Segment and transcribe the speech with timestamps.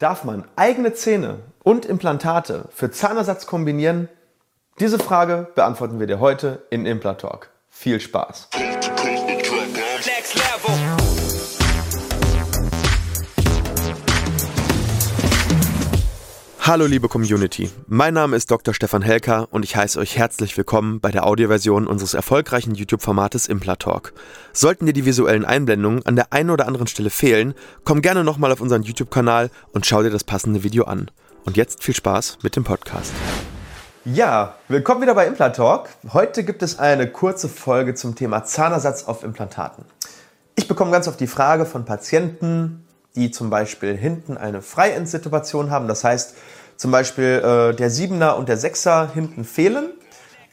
[0.00, 4.08] Darf man eigene Zähne und Implantate für Zahnersatz kombinieren?
[4.80, 7.50] Diese Frage beantworten wir dir heute in Implantalk.
[7.68, 8.48] Viel Spaß!
[16.66, 18.72] Hallo liebe Community, mein Name ist Dr.
[18.72, 24.14] Stefan Helker und ich heiße euch herzlich willkommen bei der Audioversion unseres erfolgreichen YouTube-Formates Implatalk.
[24.54, 27.52] Sollten dir die visuellen Einblendungen an der einen oder anderen Stelle fehlen,
[27.84, 31.10] komm gerne nochmal auf unseren YouTube-Kanal und schau dir das passende Video an.
[31.44, 33.12] Und jetzt viel Spaß mit dem Podcast.
[34.06, 35.90] Ja, willkommen wieder bei Implatalk.
[36.14, 39.84] Heute gibt es eine kurze Folge zum Thema Zahnersatz auf Implantaten.
[40.56, 42.83] Ich bekomme ganz oft die Frage von Patienten,
[43.16, 45.88] die zum Beispiel hinten eine Freiendsituation haben.
[45.88, 46.34] Das heißt,
[46.76, 49.90] zum Beispiel äh, der Siebener und der Sechser hinten fehlen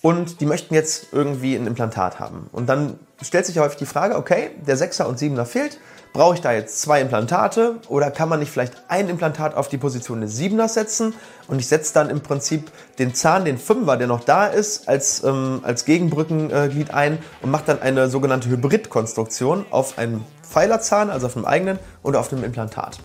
[0.02, 2.50] und die möchten jetzt irgendwie ein Implantat haben.
[2.52, 5.80] Und dann stellt sich häufig die Frage, okay, der Sechser und Siebener fehlt,
[6.14, 9.78] brauche ich da jetzt zwei Implantate oder kann man nicht vielleicht ein Implantat auf die
[9.78, 11.14] Position des Siebeners setzen
[11.48, 15.24] und ich setze dann im Prinzip den Zahn, den Fünfer, der noch da ist, als,
[15.24, 21.36] ähm, als Gegenbrückenglied ein und mache dann eine sogenannte Hybridkonstruktion auf einem Pfeilerzahn, also auf
[21.36, 23.00] einem eigenen und auf einem Implantat.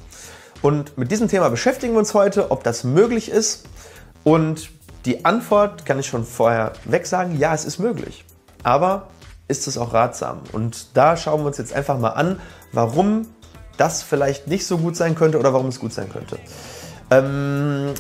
[0.62, 3.66] Und mit diesem Thema beschäftigen wir uns heute, ob das möglich ist.
[4.25, 4.70] Und
[5.05, 8.24] die Antwort kann ich schon vorher weg sagen, ja, es ist möglich.
[8.62, 9.08] Aber
[9.48, 10.41] ist es auch ratsam?
[10.52, 12.41] Und da schauen wir uns jetzt einfach mal an,
[12.72, 13.28] warum
[13.77, 16.39] das vielleicht nicht so gut sein könnte oder warum es gut sein könnte.
[17.11, 17.94] Ähm,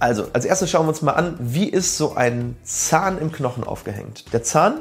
[0.00, 3.62] also, als erstes schauen wir uns mal an, wie ist so ein Zahn im Knochen
[3.62, 4.32] aufgehängt.
[4.32, 4.80] Der Zahn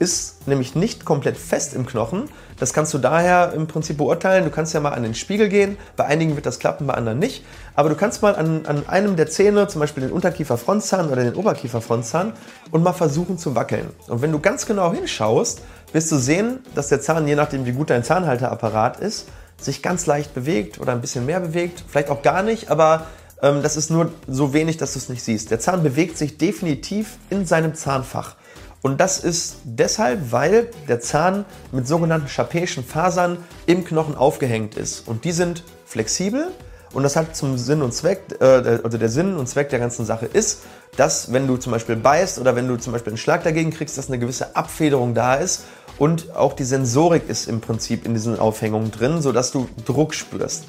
[0.00, 2.24] ist nämlich nicht komplett fest im Knochen.
[2.58, 4.44] Das kannst du daher im Prinzip beurteilen.
[4.44, 5.76] Du kannst ja mal an den Spiegel gehen.
[5.94, 7.44] Bei einigen wird das klappen, bei anderen nicht.
[7.74, 11.34] Aber du kannst mal an, an einem der Zähne, zum Beispiel den Unterkieferfrontzahn oder den
[11.34, 12.32] Oberkieferfrontzahn,
[12.70, 13.90] und mal versuchen zu wackeln.
[14.08, 15.60] Und wenn du ganz genau hinschaust,
[15.92, 19.28] wirst du sehen, dass der Zahn, je nachdem wie gut dein Zahnhalteapparat ist,
[19.60, 21.84] sich ganz leicht bewegt oder ein bisschen mehr bewegt.
[21.86, 23.06] Vielleicht auch gar nicht, aber
[23.42, 25.50] ähm, das ist nur so wenig, dass du es nicht siehst.
[25.50, 28.36] Der Zahn bewegt sich definitiv in seinem Zahnfach.
[28.82, 35.06] Und das ist deshalb, weil der Zahn mit sogenannten scharpeischen Fasern im Knochen aufgehängt ist.
[35.06, 36.48] Und die sind flexibel
[36.92, 38.44] und das hat zum Sinn und Zweck, äh,
[38.82, 40.60] also der Sinn und Zweck der ganzen Sache ist,
[40.96, 43.96] dass wenn du zum Beispiel beißt oder wenn du zum Beispiel einen Schlag dagegen kriegst,
[43.96, 45.64] dass eine gewisse Abfederung da ist
[45.98, 50.64] und auch die Sensorik ist im Prinzip in diesen Aufhängungen drin, sodass du Druck spürst.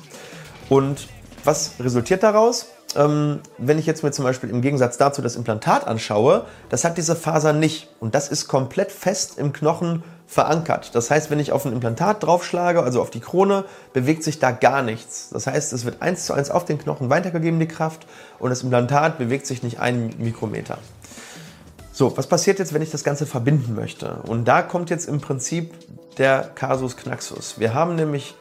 [0.69, 1.07] Und
[1.43, 2.67] was resultiert daraus?
[2.95, 6.97] Ähm, wenn ich jetzt mir zum Beispiel im Gegensatz dazu das Implantat anschaue, das hat
[6.97, 7.89] diese Faser nicht.
[7.99, 10.95] Und das ist komplett fest im Knochen verankert.
[10.95, 14.51] Das heißt, wenn ich auf ein Implantat draufschlage, also auf die Krone, bewegt sich da
[14.51, 15.29] gar nichts.
[15.31, 18.07] Das heißt, es wird eins zu eins auf den Knochen weitergegeben, die Kraft,
[18.39, 20.77] und das Implantat bewegt sich nicht einen Mikrometer.
[21.91, 24.21] So, was passiert jetzt, wenn ich das Ganze verbinden möchte?
[24.25, 25.73] Und da kommt jetzt im Prinzip
[26.17, 27.59] der Casus Knaxus.
[27.59, 28.33] Wir haben nämlich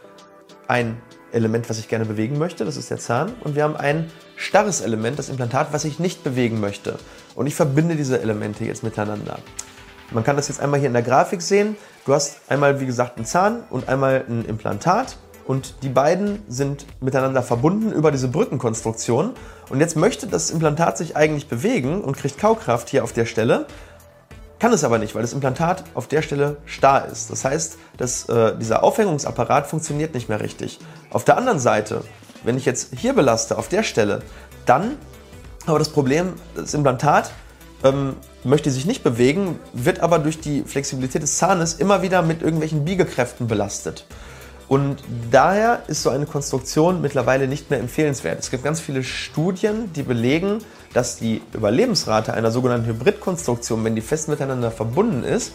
[0.69, 0.97] ein
[1.33, 3.35] Element, was ich gerne bewegen möchte, das ist der Zahn.
[3.43, 6.99] Und wir haben ein starres Element, das Implantat, was ich nicht bewegen möchte.
[7.35, 9.39] Und ich verbinde diese Elemente jetzt miteinander.
[10.11, 11.77] Man kann das jetzt einmal hier in der Grafik sehen.
[12.05, 15.17] Du hast einmal, wie gesagt, einen Zahn und einmal ein Implantat.
[15.47, 19.33] Und die beiden sind miteinander verbunden über diese Brückenkonstruktion.
[19.69, 23.67] Und jetzt möchte das Implantat sich eigentlich bewegen und kriegt Kaukraft hier auf der Stelle.
[24.61, 27.31] Kann es aber nicht, weil das Implantat auf der Stelle starr ist.
[27.31, 30.79] Das heißt, dass, äh, dieser Aufhängungsapparat funktioniert nicht mehr richtig.
[31.11, 32.05] Auf der anderen Seite,
[32.45, 34.21] wenn ich jetzt hier belaste, auf der Stelle,
[34.67, 34.99] dann
[35.67, 37.33] aber das Problem, das Implantat
[37.85, 42.43] ähm, möchte sich nicht bewegen, wird aber durch die Flexibilität des Zahnes immer wieder mit
[42.43, 44.07] irgendwelchen Biegekräften belastet.
[44.69, 48.39] Und daher ist so eine Konstruktion mittlerweile nicht mehr empfehlenswert.
[48.39, 50.59] Es gibt ganz viele Studien, die belegen,
[50.93, 55.53] dass die Überlebensrate einer sogenannten Hybridkonstruktion, wenn die fest miteinander verbunden ist,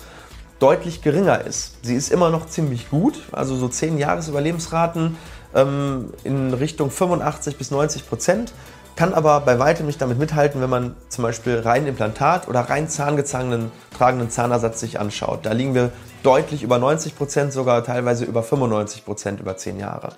[0.59, 1.77] deutlich geringer ist.
[1.83, 5.17] Sie ist immer noch ziemlich gut, also so 10 Jahres Überlebensraten
[5.53, 8.53] ähm, in Richtung 85 bis 90 Prozent,
[8.95, 12.87] kann aber bei weitem nicht damit mithalten, wenn man zum Beispiel rein Implantat oder rein
[12.87, 15.45] zahngezogenen tragenden Zahnersatz sich anschaut.
[15.45, 15.91] Da liegen wir
[16.23, 20.13] deutlich über 90 Prozent, sogar teilweise über 95 Prozent über 10 Jahre.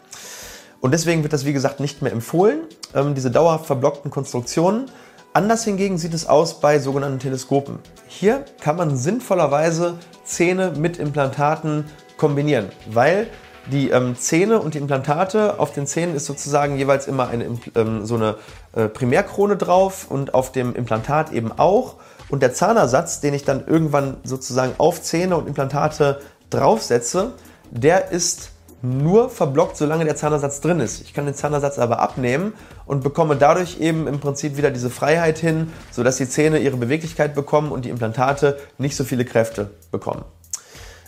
[0.79, 2.59] Und deswegen wird das, wie gesagt, nicht mehr empfohlen,
[2.93, 4.91] ähm, diese dauerhaft verblockten Konstruktionen.
[5.37, 7.77] Anders hingegen sieht es aus bei sogenannten Teleskopen.
[8.07, 11.85] Hier kann man sinnvollerweise Zähne mit Implantaten
[12.17, 13.27] kombinieren, weil
[13.71, 18.03] die ähm, Zähne und die Implantate, auf den Zähnen ist sozusagen jeweils immer eine, ähm,
[18.03, 18.37] so eine
[18.75, 21.97] äh, Primärkrone drauf und auf dem Implantat eben auch.
[22.29, 26.19] Und der Zahnersatz, den ich dann irgendwann sozusagen auf Zähne und Implantate
[26.49, 27.33] draufsetze,
[27.69, 28.49] der ist
[28.81, 31.01] nur verblockt, solange der Zahnersatz drin ist.
[31.01, 32.53] Ich kann den Zahnersatz aber abnehmen
[32.85, 37.35] und bekomme dadurch eben im Prinzip wieder diese Freiheit hin, sodass die Zähne ihre Beweglichkeit
[37.35, 40.23] bekommen und die Implantate nicht so viele Kräfte bekommen.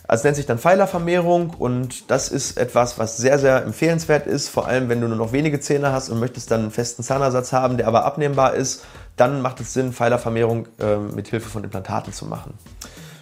[0.09, 4.67] Also nennt sich dann Pfeilervermehrung und das ist etwas, was sehr, sehr empfehlenswert ist, vor
[4.67, 7.77] allem wenn du nur noch wenige Zähne hast und möchtest dann einen festen Zahnersatz haben,
[7.77, 8.85] der aber abnehmbar ist,
[9.17, 12.55] dann macht es Sinn, Pfeilervermehrung äh, mit Hilfe von Implantaten zu machen.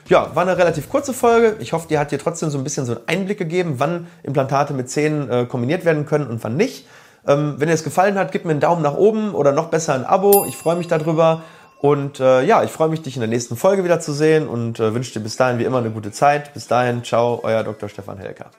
[0.10, 1.58] Ja, war eine relativ kurze Folge.
[1.60, 4.74] Ich hoffe, die hat dir trotzdem so ein bisschen so einen Einblick gegeben, wann Implantate
[4.74, 6.88] mit Zähnen äh, kombiniert werden können und wann nicht.
[7.28, 9.94] Ähm, wenn dir es gefallen hat, gib mir einen Daumen nach oben oder noch besser
[9.96, 10.46] ein Abo.
[10.48, 11.44] Ich freue mich darüber.
[11.80, 14.80] Und äh, ja, ich freue mich, dich in der nächsten Folge wieder zu sehen und
[14.80, 16.54] äh, wünsche dir bis dahin wie immer eine gute Zeit.
[16.54, 17.90] Bis dahin, ciao, euer Dr.
[17.90, 18.50] Stefan Helker.